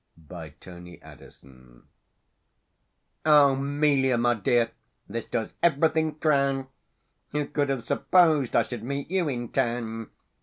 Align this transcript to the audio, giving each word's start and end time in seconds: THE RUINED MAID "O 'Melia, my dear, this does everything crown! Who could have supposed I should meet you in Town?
THE 0.17 0.51
RUINED 0.65 1.43
MAID 1.43 1.83
"O 3.27 3.55
'Melia, 3.55 4.17
my 4.17 4.33
dear, 4.33 4.71
this 5.07 5.25
does 5.25 5.53
everything 5.61 6.15
crown! 6.15 6.65
Who 7.33 7.45
could 7.45 7.69
have 7.69 7.83
supposed 7.83 8.55
I 8.55 8.63
should 8.63 8.81
meet 8.81 9.11
you 9.11 9.27
in 9.29 9.49
Town? 9.49 10.09